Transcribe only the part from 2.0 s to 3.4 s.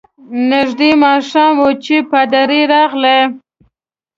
پادري راغلی.